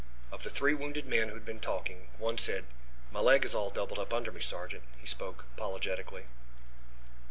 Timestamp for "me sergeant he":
4.31-5.05